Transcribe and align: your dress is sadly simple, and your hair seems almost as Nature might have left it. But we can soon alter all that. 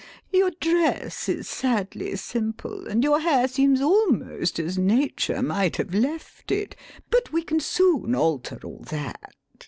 your 0.31 0.49
dress 0.59 1.29
is 1.29 1.47
sadly 1.47 2.15
simple, 2.15 2.87
and 2.87 3.03
your 3.03 3.19
hair 3.19 3.47
seems 3.47 3.81
almost 3.81 4.57
as 4.57 4.75
Nature 4.75 5.43
might 5.43 5.75
have 5.75 5.93
left 5.93 6.51
it. 6.51 6.75
But 7.11 7.31
we 7.31 7.43
can 7.43 7.59
soon 7.59 8.15
alter 8.15 8.57
all 8.63 8.83
that. 8.89 9.35